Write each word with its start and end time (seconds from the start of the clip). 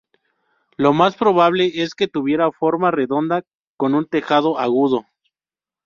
Lo 0.77 0.93
más 0.93 1.15
probable 1.15 1.83
es 1.83 1.93
que 1.93 2.07
tuviera 2.07 2.51
forma 2.51 2.89
redonda 2.89 3.43
con 3.77 3.93
un 3.93 4.07
tejado 4.07 4.57
agudo. 4.57 5.05